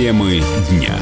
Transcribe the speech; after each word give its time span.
Темы 0.00 0.42
дня. 0.70 0.96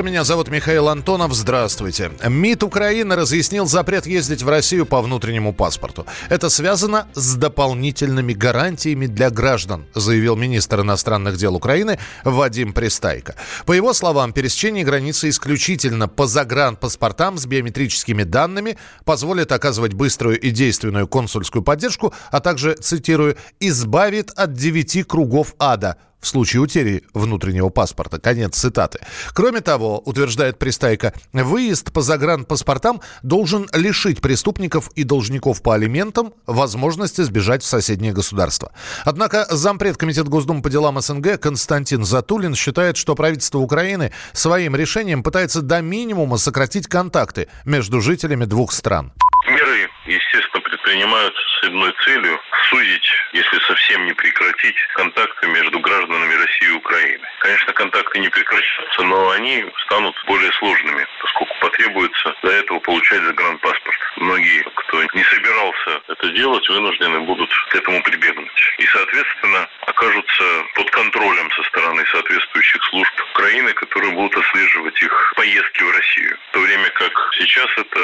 Меня 0.00 0.22
зовут 0.22 0.50
Михаил 0.50 0.88
Антонов. 0.88 1.34
Здравствуйте. 1.34 2.12
МИД 2.24 2.62
Украины 2.62 3.16
разъяснил 3.16 3.66
запрет 3.66 4.06
ездить 4.06 4.44
в 4.44 4.48
Россию 4.48 4.86
по 4.86 5.02
внутреннему 5.02 5.52
паспорту. 5.52 6.06
Это 6.28 6.50
связано 6.50 7.08
с 7.14 7.34
дополнительными 7.34 8.34
гарантиями 8.34 9.06
для 9.06 9.30
граждан, 9.30 9.86
заявил 9.94 10.36
министр 10.36 10.82
иностранных 10.82 11.38
дел 11.38 11.56
Украины 11.56 11.98
Вадим 12.22 12.72
Пристайко. 12.72 13.34
По 13.66 13.72
его 13.72 13.92
словам, 13.92 14.32
пересечение 14.32 14.84
границы 14.84 15.30
исключительно 15.30 16.06
по 16.06 16.28
загранпаспортам 16.28 17.36
с 17.36 17.46
биометрическими 17.46 18.22
данными 18.22 18.78
позволит 19.04 19.50
оказывать 19.50 19.94
быструю 19.94 20.38
и 20.38 20.50
действенную 20.50 21.08
консульскую 21.08 21.62
поддержку, 21.62 22.14
а 22.30 22.38
также, 22.38 22.74
цитирую, 22.74 23.36
«избавит 23.58 24.30
от 24.36 24.52
девяти 24.52 25.02
кругов 25.02 25.56
ада», 25.58 25.96
в 26.24 26.28
случае 26.28 26.62
утери 26.62 27.04
внутреннего 27.12 27.68
паспорта. 27.68 28.18
Конец 28.18 28.56
цитаты. 28.56 28.98
Кроме 29.34 29.60
того, 29.60 30.00
утверждает 30.04 30.58
Пристайка, 30.58 31.12
выезд 31.32 31.92
по 31.92 32.00
загранпаспортам 32.00 33.00
должен 33.22 33.68
лишить 33.72 34.20
преступников 34.20 34.90
и 34.94 35.04
должников 35.04 35.62
по 35.62 35.74
алиментам 35.74 36.32
возможности 36.46 37.20
сбежать 37.20 37.62
в 37.62 37.66
соседнее 37.66 38.12
государство. 38.12 38.72
Однако 39.04 39.46
зампред 39.50 39.96
Комитет 39.96 40.28
Госдумы 40.28 40.62
по 40.62 40.70
делам 40.70 41.00
СНГ 41.00 41.38
Константин 41.38 42.04
Затулин 42.04 42.54
считает, 42.54 42.96
что 42.96 43.14
правительство 43.14 43.58
Украины 43.58 44.12
своим 44.32 44.74
решением 44.74 45.22
пытается 45.22 45.62
до 45.62 45.80
минимума 45.82 46.38
сократить 46.38 46.86
контакты 46.86 47.48
между 47.64 48.00
жителями 48.00 48.46
двух 48.46 48.72
стран. 48.72 49.12
Меры, 49.46 49.90
естественно, 50.06 50.62
предпринимаются 50.62 51.40
с 51.64 51.66
одной 51.66 51.94
целью– 52.04 52.40
сузить, 52.68 53.10
если 53.32 53.58
совсем 53.60 54.04
не 54.04 54.12
прекратить, 54.12 54.76
контакты 54.94 55.46
между 55.46 55.80
гражданами 55.80 56.34
России 56.34 56.68
и 56.68 56.76
Украины. 56.76 57.26
Конечно, 57.38 57.72
контакты 57.72 58.18
не 58.18 58.28
прекратятся, 58.28 59.02
но 59.02 59.30
они 59.30 59.64
станут 59.86 60.14
более 60.26 60.52
сложными, 60.52 61.06
поскольку 61.20 61.54
потребуется 61.60 62.34
до 62.42 62.50
этого 62.50 62.80
получать 62.80 63.22
загранпаспорт. 63.22 63.98
Многие, 64.16 64.62
кто 64.74 65.02
не 65.14 65.24
собирался 65.24 66.02
это 66.08 66.28
делать, 66.30 66.68
вынуждены 66.68 67.20
будут 67.20 67.50
к 67.70 67.76
этому 67.76 68.02
прибегнуть. 68.02 68.74
И, 68.78 68.86
соответственно, 68.86 69.68
окажутся 69.94 70.44
под 70.74 70.90
контролем 70.90 71.50
со 71.52 71.62
стороны 71.64 72.04
соответствующих 72.10 72.82
служб 72.90 73.12
Украины, 73.32 73.72
которые 73.74 74.12
будут 74.12 74.36
отслеживать 74.36 75.00
их 75.02 75.32
поездки 75.36 75.82
в 75.82 75.90
Россию. 75.90 76.38
В 76.48 76.52
то 76.52 76.60
время 76.60 76.88
как 76.90 77.12
сейчас 77.38 77.68
это 77.76 78.00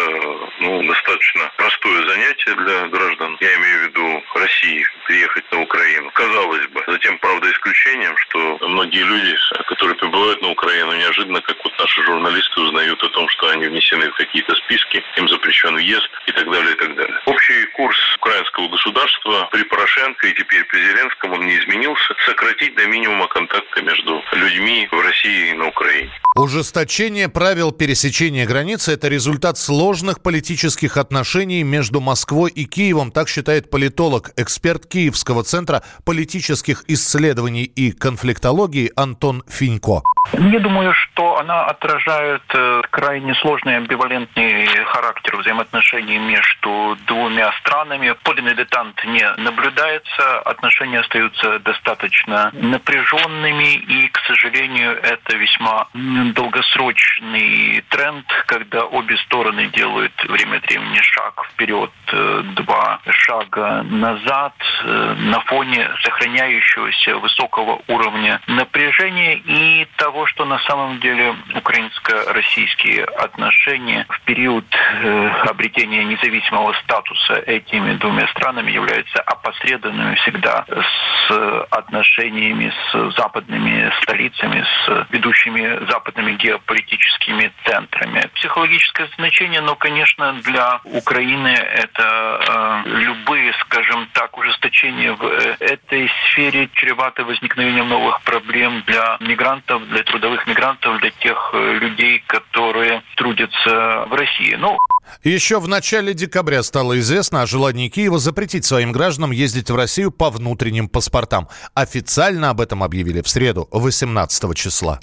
ну, 0.60 0.82
достаточно 0.84 1.50
простое 1.56 2.08
занятие 2.08 2.54
для 2.54 2.88
граждан. 2.88 3.36
Я 3.40 3.54
имею 3.56 3.78
в 3.78 3.82
виду 3.88 4.24
России, 4.34 4.86
приехать 5.06 5.44
на 5.52 5.62
Украину. 5.62 6.10
Казалось 6.12 6.66
бы, 6.68 6.82
затем, 6.86 7.18
правда, 7.18 7.50
исключением, 7.50 8.16
что 8.18 8.58
многие 8.68 9.02
люди, 9.02 9.36
которые 9.66 9.96
прибывают 9.96 10.42
на 10.42 10.50
Украину, 10.50 10.92
неожиданно, 10.94 11.40
как 11.40 11.64
наши 11.80 12.02
журналисты 12.04 12.60
узнают 12.60 13.02
о 13.02 13.08
том, 13.08 13.28
что 13.30 13.48
они 13.48 13.66
внесены 13.66 14.10
в 14.10 14.14
какие-то 14.14 14.54
списки, 14.54 15.02
им 15.16 15.28
запрещен 15.28 15.74
въезд 15.74 16.08
и 16.26 16.32
так 16.32 16.50
далее, 16.50 16.72
и 16.72 16.78
так 16.78 16.94
далее. 16.96 17.16
Общий 17.26 17.64
курс 17.76 17.96
украинского 18.16 18.68
государства 18.68 19.48
при 19.50 19.62
Порошенко 19.64 20.26
и 20.26 20.34
теперь 20.34 20.64
при 20.64 20.78
Зеленском, 20.78 21.32
он 21.32 21.46
не 21.46 21.58
изменился. 21.58 22.14
Сократить 22.26 22.74
до 22.76 22.86
минимума 22.86 23.26
контакты 23.28 23.82
между 23.82 24.22
людьми 24.32 24.88
в 24.90 25.00
России 25.00 25.50
и 25.50 25.54
на 25.54 25.68
Украине. 25.68 26.10
Ужесточение 26.36 27.28
правил 27.28 27.72
пересечения 27.72 28.46
границы– 28.46 28.92
это 28.94 29.08
результат 29.08 29.58
сложных 29.58 30.22
политических 30.22 30.96
отношений 30.96 31.62
между 31.64 32.00
Москвой 32.00 32.50
и 32.50 32.64
Киевом, 32.64 33.10
так 33.10 33.28
считает 33.28 33.70
политолог, 33.70 34.30
эксперт 34.36 34.86
Киевского 34.86 35.42
центра 35.42 35.82
политических 36.04 36.84
исследований 36.88 37.64
и 37.64 37.92
конфликтологии 37.92 38.92
Антон 38.96 39.42
Финько. 39.48 40.02
Я 40.32 40.60
думаю, 40.60 40.92
что 40.92 41.38
она 41.38 41.64
отражает 41.64 42.42
э, 42.54 42.82
крайне 42.90 43.34
сложный 43.36 43.78
амбивалентный 43.78 44.66
характер 44.84 45.36
взаимоотношений 45.36 46.18
между 46.18 46.96
двумя 47.06 47.50
странами. 47.60 48.14
Подлинный 48.22 48.54
детант 48.54 49.02
не 49.06 49.26
наблюдается, 49.38 50.40
отношения 50.40 51.00
остаются 51.00 51.58
достаточно 51.60 52.50
напряженными, 52.52 53.74
и, 53.74 54.08
к 54.08 54.18
сожалению, 54.26 54.92
это 55.02 55.36
весьма 55.36 55.88
долгосрочный 55.94 57.82
тренд, 57.88 58.26
когда 58.46 58.84
обе 58.84 59.16
стороны 59.18 59.68
делают 59.68 60.12
время 60.24 60.58
от 60.58 60.66
времени 60.66 61.00
шаг 61.00 61.46
вперед, 61.50 61.90
э, 62.12 62.42
два 62.56 63.00
шага 63.08 63.82
назад 63.84 64.54
э, 64.84 65.14
на 65.18 65.40
фоне 65.40 65.90
сохраняющегося 66.02 67.16
высокого 67.16 67.80
уровня 67.88 68.40
напряжения 68.46 69.36
и 69.38 69.88
того, 69.96 70.09
что 70.26 70.44
на 70.44 70.58
самом 70.60 71.00
деле 71.00 71.34
украинско-российские 71.54 73.04
отношения 73.04 74.06
в 74.08 74.20
период 74.22 74.64
э, 74.72 75.28
обретения 75.48 76.04
независимого 76.04 76.72
статуса 76.84 77.34
этими 77.46 77.94
двумя 77.94 78.26
странами 78.28 78.70
являются 78.70 79.20
опосредованными 79.20 80.14
всегда 80.16 80.64
с 80.68 81.66
отношениями 81.70 82.72
с 82.90 83.16
западными 83.16 83.92
столицами, 84.02 84.64
с 84.64 85.06
ведущими 85.10 85.86
западными 85.90 86.32
геополитическими 86.32 87.52
центрами. 87.64 88.28
Психологическое 88.34 89.08
значение, 89.16 89.60
но, 89.60 89.76
конечно, 89.76 90.32
для 90.44 90.80
Украины 90.84 91.48
это 91.48 92.84
э, 92.86 92.88
любые, 92.88 93.52
скажем 93.60 94.08
так, 94.12 94.36
ужесточения 94.38 95.12
в 95.12 95.24
э, 95.24 95.56
этой 95.60 96.10
сфере 96.24 96.68
чреваты 96.74 97.24
возникновением 97.24 97.88
новых 97.88 98.22
проблем 98.22 98.82
для 98.86 99.16
мигрантов, 99.20 99.86
для 99.88 99.99
трудовых 100.04 100.46
мигрантов, 100.46 101.00
для 101.00 101.10
тех 101.10 101.50
э, 101.52 101.72
людей, 101.74 102.22
которые 102.26 103.02
трудятся 103.16 104.06
в 104.08 104.14
России. 104.14 104.54
Ну, 104.58 104.76
еще 105.22 105.60
в 105.60 105.68
начале 105.68 106.14
декабря 106.14 106.62
стало 106.62 106.98
известно 107.00 107.42
о 107.42 107.46
желании 107.46 107.88
Киева 107.88 108.18
запретить 108.18 108.64
своим 108.64 108.92
гражданам 108.92 109.32
ездить 109.32 109.70
в 109.70 109.74
Россию 109.74 110.10
по 110.12 110.30
внутренним 110.30 110.88
паспортам. 110.88 111.48
Официально 111.74 112.50
об 112.50 112.60
этом 112.60 112.82
объявили 112.82 113.20
в 113.20 113.28
среду, 113.28 113.68
18 113.72 114.56
числа. 114.56 114.98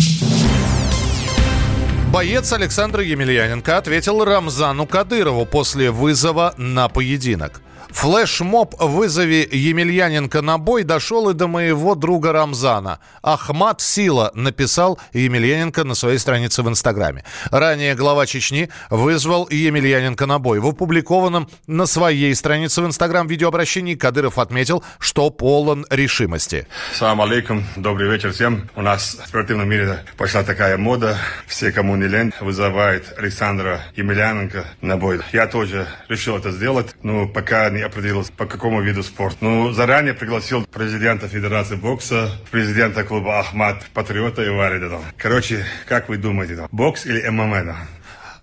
Боец 2.12 2.52
Александр 2.54 3.02
Емельяненко 3.02 3.78
ответил 3.78 4.24
Рамзану 4.24 4.88
Кадырову 4.88 5.46
после 5.46 5.92
вызова 5.92 6.54
на 6.58 6.88
поединок. 6.88 7.62
Флешмоб 7.98 8.76
«Вызови 8.80 9.50
Емельяненко 9.52 10.44
на 10.44 10.60
бой» 10.60 10.84
дошел 10.84 11.32
и 11.32 11.34
до 11.34 11.48
моего 11.48 11.96
друга 11.96 12.32
Рамзана. 12.32 13.00
Ахмат 13.24 13.82
Сила 13.82 14.30
написал 14.36 15.00
Емельяненко 15.14 15.84
на 15.84 15.96
своей 15.96 16.20
странице 16.20 16.62
в 16.62 16.70
Инстаграме. 16.70 17.24
Ранее 17.50 17.96
глава 17.96 18.28
Чечни 18.28 18.70
вызвал 18.92 19.48
Емельяненко 19.50 20.28
на 20.28 20.38
бой. 20.38 20.60
В 20.60 20.68
опубликованном 20.68 21.50
на 21.66 21.88
своей 21.88 22.36
странице 22.36 22.84
в 22.84 22.86
Инстаграм 22.86 23.26
видеообращении 23.26 23.96
Кадыров 23.96 24.38
отметил, 24.38 24.84
что 25.00 25.32
полон 25.32 25.84
решимости. 25.90 26.68
Салам 26.94 27.22
алейкум, 27.22 27.66
добрый 27.78 28.12
вечер 28.12 28.32
всем. 28.32 28.70
У 28.76 28.84
нас 28.84 29.18
в 29.26 29.28
спортивном 29.28 29.68
мире 29.68 30.06
пошла 30.18 30.44
такая 30.44 30.78
мода. 30.78 31.18
Все, 31.48 31.72
кому 31.72 31.96
не 31.96 32.06
лень, 32.06 32.32
вызывают 32.42 33.12
Александра 33.18 33.82
Емельяненко 33.96 34.66
на 34.82 34.98
бой. 34.98 35.20
Я 35.34 35.48
тоже 35.48 35.88
решил 36.10 36.38
это 36.38 36.52
сделать, 36.52 36.94
но 37.02 37.28
пока 37.28 37.72
не 37.72 37.87
определился, 37.88 38.32
по 38.32 38.46
какому 38.46 38.82
виду 38.82 39.04
спорта. 39.04 39.38
Ну, 39.42 39.72
заранее 39.72 40.14
пригласил 40.14 40.66
президента 40.66 41.28
Федерации 41.28 41.76
бокса, 41.76 42.32
президента 42.52 43.04
клуба 43.04 43.40
Ахмат, 43.40 43.86
Патриота 43.94 44.44
и 44.44 44.50
Варида. 44.50 45.00
Короче, 45.18 45.66
как 45.88 46.10
вы 46.10 46.18
думаете, 46.18 46.68
бокс 46.72 47.06
или 47.06 47.28
ММА? 47.28 47.76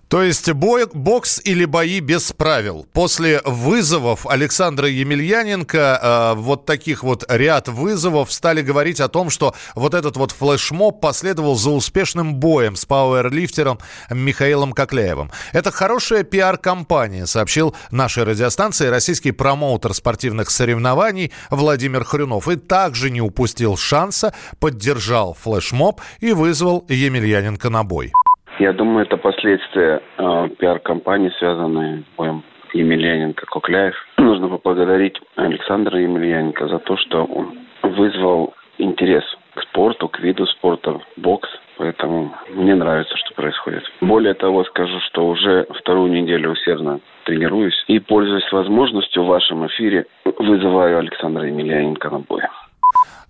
То 0.09 0.23
есть 0.23 0.51
бой, 0.53 0.87
бокс 0.93 1.41
или 1.45 1.65
бои 1.65 2.01
без 2.01 2.33
правил. 2.33 2.87
После 2.93 3.41
вызовов 3.45 4.27
Александра 4.27 4.89
Емельяненко, 4.89 5.79
э, 5.79 6.35
вот 6.41 6.67
таких 6.67 7.03
вот 7.03 7.25
ряд 7.29 7.69
вызовов, 7.69 8.33
стали 8.33 8.63
говорить 8.63 9.01
о 9.01 9.09
том, 9.09 9.31
что 9.31 9.55
вот 9.75 9.95
этот 9.95 10.17
вот 10.17 10.33
флешмоб 10.33 11.01
последовал 11.01 11.57
за 11.57 11.71
успешным 11.71 12.35
боем 12.35 12.77
с 12.77 12.85
пауэрлифтером 12.85 13.79
Михаилом 14.11 14.73
Кокляевым. 14.73 15.31
Это 15.53 15.71
хорошая 15.71 16.23
пиар-компания, 16.23 17.27
сообщил 17.27 17.75
нашей 17.91 18.25
радиостанции 18.25 18.87
российский 18.87 19.33
промоутер 19.33 19.95
спортивных 19.95 20.51
соревнований 20.51 21.33
Владимир 21.51 22.05
Хрюнов. 22.05 22.49
И 22.49 22.57
также 22.57 23.11
не 23.11 23.21
упустил 23.21 23.77
шанса, 23.77 24.35
поддержал 24.59 25.35
флешмоб 25.35 26.01
и 26.21 26.33
вызвал 26.33 26.85
Емельяненко 26.89 27.71
на 27.71 27.85
бой. 27.85 28.13
Я 28.59 28.73
думаю, 28.73 29.05
это 29.07 29.17
последствия 29.17 30.01
э, 30.17 30.49
пиар-компании, 30.59 31.33
связанные 31.39 32.03
с 32.03 32.17
боем 32.17 32.45
Емельяненко-Кокляев. 32.73 33.95
Нужно 34.19 34.49
поблагодарить 34.49 35.21
Александра 35.37 36.01
Емельяненко 36.01 36.69
за 36.69 36.79
то, 36.79 36.97
что 36.97 37.25
он 37.25 37.59
вызвал 37.83 38.55
интерес 38.79 39.25
к 39.55 39.63
спорту, 39.63 40.09
к 40.09 40.21
виду 40.21 40.47
спорта, 40.47 41.01
бокс. 41.17 41.49
Поэтому 41.77 42.33
мне 42.51 42.77
нравится, 42.77 43.17
что 43.17 43.35
происходит. 43.35 43.83
Более 44.01 44.35
того, 44.35 44.65
скажу, 44.65 45.01
что 45.09 45.27
уже 45.27 45.67
вторую 45.81 46.13
неделю 46.13 46.51
усердно 46.51 47.01
тренируюсь 47.25 47.85
и, 47.89 47.99
пользуясь 47.99 48.51
возможностью 48.53 49.25
в 49.25 49.27
вашем 49.27 49.67
эфире, 49.67 50.07
вызываю 50.25 50.99
Александра 50.99 51.45
Емельяненко 51.47 52.11
на 52.11 52.21
бой. 52.21 52.43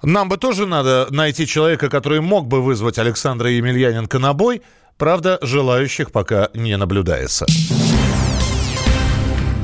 Нам 0.03 0.29
бы 0.29 0.37
тоже 0.37 0.67
надо 0.67 1.07
найти 1.11 1.47
человека, 1.47 1.89
который 1.89 2.21
мог 2.21 2.47
бы 2.47 2.61
вызвать 2.61 2.99
Александра 2.99 3.49
Емельяненко 3.49 4.19
на 4.19 4.35
бой. 4.35 4.61
Правда, 4.97 5.39
желающих 5.43 6.13
пока 6.13 6.51
не 6.55 6.77
наблюдается. 6.77 7.47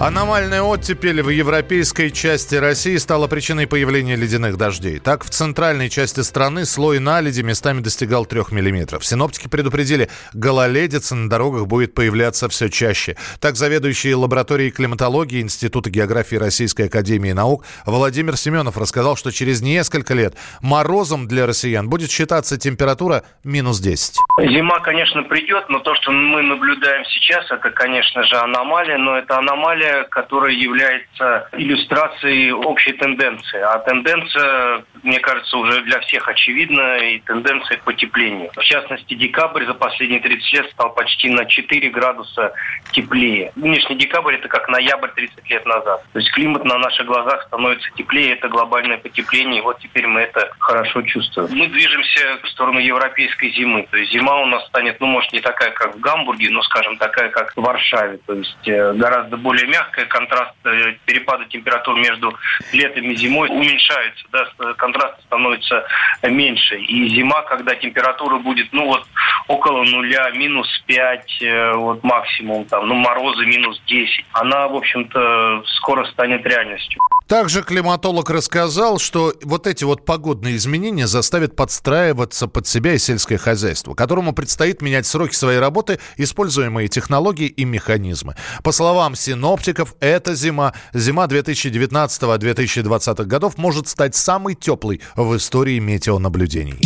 Аномальная 0.00 0.62
оттепель 0.62 1.20
в 1.20 1.28
европейской 1.28 2.08
части 2.08 2.54
России 2.54 2.96
стала 2.96 3.26
причиной 3.26 3.66
появления 3.66 4.16
ледяных 4.16 4.56
дождей. 4.56 4.98
Так, 4.98 5.24
в 5.24 5.28
центральной 5.28 5.90
части 5.90 6.20
страны 6.20 6.64
слой 6.64 7.00
наледи 7.00 7.42
местами 7.42 7.80
достигал 7.80 8.24
3 8.24 8.44
миллиметров. 8.50 9.04
Синоптики 9.04 9.46
предупредили, 9.46 10.08
гололедица 10.32 11.14
на 11.14 11.28
дорогах 11.28 11.66
будет 11.66 11.94
появляться 11.94 12.48
все 12.48 12.70
чаще. 12.70 13.18
Так, 13.42 13.56
заведующий 13.56 14.14
лабораторией 14.14 14.70
климатологии 14.70 15.42
Института 15.42 15.90
географии 15.90 16.36
Российской 16.36 16.86
Академии 16.86 17.32
Наук 17.32 17.66
Владимир 17.84 18.38
Семенов 18.38 18.78
рассказал, 18.78 19.16
что 19.16 19.30
через 19.30 19.60
несколько 19.60 20.14
лет 20.14 20.34
морозом 20.62 21.28
для 21.28 21.46
россиян 21.46 21.90
будет 21.90 22.10
считаться 22.10 22.56
температура 22.56 23.24
минус 23.44 23.80
10. 23.80 24.14
Зима, 24.38 24.80
конечно, 24.80 25.24
придет, 25.24 25.68
но 25.68 25.80
то, 25.80 25.94
что 25.96 26.10
мы 26.10 26.40
наблюдаем 26.40 27.04
сейчас, 27.04 27.44
это, 27.50 27.70
конечно 27.70 28.24
же, 28.24 28.36
аномалия, 28.36 28.96
но 28.96 29.18
это 29.18 29.36
аномалия 29.36 29.89
которая 30.10 30.52
является 30.52 31.48
иллюстрацией 31.52 32.52
общей 32.52 32.92
тенденции. 32.92 33.60
А 33.60 33.78
тенденция, 33.78 34.84
мне 35.02 35.18
кажется, 35.20 35.56
уже 35.56 35.82
для 35.82 36.00
всех 36.00 36.28
очевидна, 36.28 36.98
и 36.98 37.20
тенденция 37.20 37.78
к 37.78 37.82
потеплению. 37.82 38.50
В 38.54 38.62
частности, 38.62 39.14
декабрь 39.14 39.64
за 39.64 39.74
последние 39.74 40.20
30 40.20 40.52
лет 40.52 40.70
стал 40.70 40.94
почти 40.94 41.30
на 41.30 41.44
4 41.44 41.90
градуса 41.90 42.52
теплее. 42.92 43.52
Нынешний 43.56 43.96
декабрь– 43.96 44.34
это 44.36 44.48
как 44.48 44.68
ноябрь 44.68 45.10
30 45.14 45.50
лет 45.50 45.66
назад. 45.66 46.04
То 46.12 46.18
есть 46.18 46.30
климат 46.32 46.64
на 46.64 46.78
наших 46.78 47.06
глазах 47.06 47.42
становится 47.44 47.88
теплее, 47.96 48.32
это 48.32 48.48
глобальное 48.48 48.98
потепление, 48.98 49.58
и 49.58 49.62
вот 49.62 49.78
теперь 49.80 50.06
мы 50.06 50.20
это 50.20 50.50
хорошо 50.58 51.02
чувствуем. 51.02 51.48
Мы 51.52 51.66
движемся 51.68 52.38
в 52.42 52.48
сторону 52.48 52.78
европейской 52.78 53.50
зимы. 53.50 53.86
То 53.90 53.96
есть 53.96 54.12
зима 54.12 54.36
у 54.40 54.46
нас 54.46 54.66
станет, 54.66 55.00
ну, 55.00 55.06
может, 55.06 55.32
не 55.32 55.40
такая, 55.40 55.70
как 55.72 55.96
в 55.96 56.00
Гамбурге, 56.00 56.50
но, 56.50 56.62
скажем, 56.62 56.96
такая, 56.96 57.28
как 57.30 57.52
в 57.54 57.60
Варшаве. 57.60 58.18
То 58.26 58.34
есть 58.34 58.68
э, 58.68 58.92
гораздо 58.94 59.36
более 59.36 59.66
мягкая 59.66 60.06
контраст 60.06 60.54
э, 60.64 60.94
перепады 61.04 61.46
температур 61.46 61.96
между 61.98 62.34
летом 62.72 63.04
и 63.04 63.14
зимой 63.14 63.48
уменьшается, 63.48 64.24
да, 64.32 64.46
контраст 64.90 65.22
становится 65.22 65.84
меньше. 66.22 66.78
И 66.78 67.08
зима, 67.08 67.42
когда 67.42 67.74
температура 67.74 68.38
будет, 68.38 68.72
ну 68.72 68.86
вот, 68.86 69.06
около 69.48 69.84
нуля, 69.84 70.30
минус 70.30 70.68
5, 70.86 71.42
э, 71.42 71.72
вот 71.74 72.02
максимум, 72.02 72.64
там, 72.64 72.86
ну, 72.86 72.94
морозы 72.94 73.46
минус 73.46 73.80
10, 73.86 74.24
она, 74.32 74.68
в 74.68 74.76
общем-то, 74.76 75.62
скоро 75.76 76.04
станет 76.06 76.44
реальностью. 76.46 77.00
Также 77.30 77.62
климатолог 77.62 78.28
рассказал, 78.28 78.98
что 78.98 79.32
вот 79.44 79.68
эти 79.68 79.84
вот 79.84 80.04
погодные 80.04 80.56
изменения 80.56 81.06
заставят 81.06 81.54
подстраиваться 81.54 82.48
под 82.48 82.66
себя 82.66 82.94
и 82.94 82.98
сельское 82.98 83.38
хозяйство, 83.38 83.94
которому 83.94 84.32
предстоит 84.32 84.82
менять 84.82 85.06
сроки 85.06 85.36
своей 85.36 85.60
работы, 85.60 86.00
используемые 86.16 86.88
технологии 86.88 87.46
и 87.46 87.64
механизмы. 87.64 88.34
По 88.64 88.72
словам 88.72 89.14
синоптиков, 89.14 89.94
эта 90.00 90.34
зима, 90.34 90.74
зима 90.92 91.26
2019-2020 91.26 93.24
годов, 93.26 93.56
может 93.58 93.86
стать 93.86 94.16
самой 94.16 94.56
теплой 94.56 95.00
в 95.14 95.36
истории 95.36 95.78
метеонаблюдений. 95.78 96.80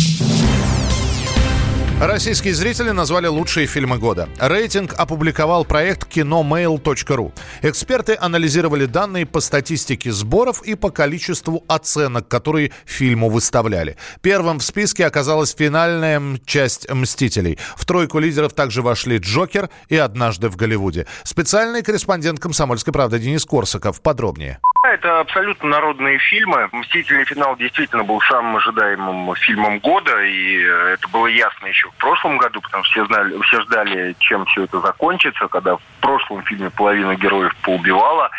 Российские 2.01 2.53
зрители 2.53 2.89
назвали 2.89 3.27
лучшие 3.27 3.67
фильмы 3.67 3.97
года. 3.97 4.27
Рейтинг 4.37 4.93
опубликовал 4.97 5.63
проект 5.63 6.05
киномейл.ру. 6.05 7.31
Эксперты 7.61 8.17
анализировали 8.19 8.85
данные 8.85 9.25
по 9.25 9.39
статистике 9.39 10.11
сборов 10.11 10.61
и 10.63 10.75
по 10.75 10.89
количеству 10.89 11.63
оценок, 11.69 12.27
которые 12.27 12.73
фильму 12.85 13.29
выставляли. 13.29 13.95
Первым 14.21 14.59
в 14.59 14.63
списке 14.63 15.05
оказалась 15.05 15.55
финальная 15.55 16.21
часть 16.45 16.91
«Мстителей». 16.91 17.57
В 17.77 17.85
тройку 17.85 18.19
лидеров 18.19 18.51
также 18.51 18.81
вошли 18.81 19.17
«Джокер» 19.17 19.69
и 19.87 19.95
«Однажды 19.95 20.49
в 20.49 20.57
Голливуде». 20.57 21.07
Специальный 21.23 21.81
корреспондент 21.81 22.41
«Комсомольской 22.41 22.91
правды» 22.91 23.19
Денис 23.19 23.45
Корсаков. 23.45 24.01
Подробнее. 24.01 24.59
Это 24.85 25.19
абсолютно 25.19 25.69
народные 25.69 26.19
фильмы. 26.19 26.69
«Мстительный 26.71 27.25
финал» 27.25 27.55
действительно 27.55 28.03
был 28.03 28.21
самым 28.21 28.57
ожидаемым 28.57 29.35
фильмом 29.35 29.79
года, 29.79 30.23
и 30.23 30.59
э, 30.61 30.93
это 30.93 31.07
было 31.09 31.27
ясно 31.27 31.65
еще 31.65 31.89
в 31.89 31.95
прошлом 31.95 32.37
году, 32.37 32.61
потому 32.61 32.83
что 32.83 32.91
все, 32.93 33.05
знали, 33.07 33.41
все 33.41 33.61
ждали, 33.61 34.15
чем 34.19 34.45
все 34.45 34.65
это 34.65 34.79
закончится, 34.81 35.47
когда 35.47 35.77
в 35.77 35.81
прошлом 36.01 36.43
фильме 36.43 36.69
половина 36.69 37.15
героев 37.15 37.55
поубивала, 37.63 38.29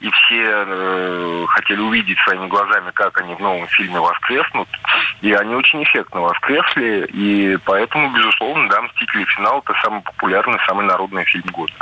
и 0.00 0.10
все 0.10 0.64
э, 0.66 1.44
хотели 1.48 1.80
увидеть 1.80 2.18
своими 2.20 2.46
глазами, 2.46 2.90
как 2.94 3.20
они 3.20 3.34
в 3.34 3.40
новом 3.40 3.66
фильме 3.68 4.00
воскреснут, 4.00 4.68
и 5.20 5.32
они 5.32 5.54
очень 5.54 5.82
эффектно 5.84 6.22
воскресли, 6.22 7.06
и 7.12 7.58
поэтому, 7.64 8.10
безусловно, 8.10 8.68
да, 8.68 8.82
«Мстители. 8.82 9.24
Финал»— 9.36 9.62
это 9.64 9.78
самый 9.82 10.00
популярный, 10.00 10.58
самый 10.66 10.86
народный 10.86 11.24
фильм 11.24 11.44
года. 11.52 11.72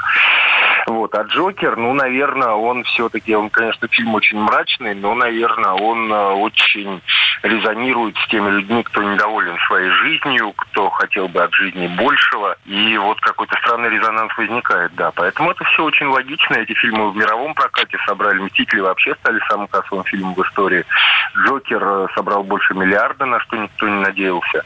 Вот. 0.87 1.15
А 1.15 1.23
Джокер, 1.23 1.77
ну, 1.77 1.93
наверное, 1.94 2.50
он 2.50 2.85
все-таки, 2.85 3.35
он, 3.35 3.50
конечно, 3.50 3.88
фильм 3.88 4.15
очень 4.15 4.38
мрачный, 4.38 4.94
но, 4.94 5.15
наверное, 5.15 5.73
он 5.73 6.12
э, 6.12 6.31
очень 6.32 7.00
резонирует 7.43 8.17
с 8.19 8.29
теми 8.29 8.50
людьми, 8.50 8.82
кто 8.82 9.03
недоволен 9.03 9.56
своей 9.67 9.91
жизнью, 9.91 10.53
кто 10.56 10.91
хотел 10.91 11.29
бы 11.29 11.43
от 11.43 11.53
жизни 11.55 11.87
большего. 11.87 12.56
И 12.67 12.97
вот 12.99 13.21
какой-то 13.21 13.56
странный 13.59 13.91
резонанс 13.91 14.37
возникает, 14.37 14.94
да. 14.94 15.11
Поэтому 15.12 15.50
это 15.50 15.65
все 15.65 15.85
очень 15.85 16.06
логично. 16.06 16.55
Эти 16.55 16.75
фильмы 16.75 17.11
в 17.11 17.17
мировом 17.17 17.55
прокате 17.55 17.99
собрали. 18.06 18.41
«Мстители» 18.41 18.81
вообще 18.81 19.15
стали 19.17 19.41
самым 19.49 19.69
кассовым 19.69 20.05
фильмом 20.05 20.35
в 20.35 20.43
истории. 20.43 20.85
«Джокер» 21.44 21.83
э, 21.83 22.06
собрал 22.15 22.43
больше 22.43 22.75
миллиарда, 22.75 23.26
на 23.26 23.41
что 23.41 23.56
никто 23.56 23.88
не 23.88 24.00
надеялся. 24.00 24.65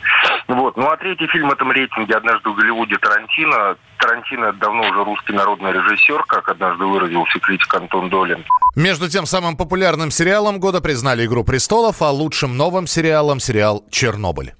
Вот. 0.49 0.77
Ну 0.77 0.89
а 0.89 0.97
третий 0.97 1.27
фильм 1.27 1.49
в 1.49 1.53
этом 1.53 1.71
рейтинге 1.73 2.17
«Однажды 2.17 2.51
в 2.51 2.55
Голливуде» 2.55 2.97
Тарантино. 2.99 3.77
Тарантино 4.05 4.53
давно 4.53 4.83
уже 4.83 5.03
русский 5.03 5.33
народный 5.33 5.73
режиссер, 5.73 6.25
как 6.25 6.51
однажды 6.51 6.85
выразился 6.85 7.39
критик 7.39 7.75
Антон 7.75 8.11
Долин. 8.11 8.45
Между 8.77 9.09
тем, 9.09 9.25
самым 9.25 9.57
популярным 9.57 10.11
сериалом 10.11 10.61
года 10.61 10.83
признали 10.83 11.25
«Игру 11.25 11.43
престолов», 11.43 12.03
а 12.03 12.11
лучшим 12.11 12.55
новым 12.55 12.87
сериалом 12.87 13.41
сериал 13.41 13.83
«Чернобыль». 13.91 14.53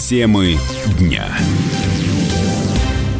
Темы 0.00 0.56
дня. 0.98 1.26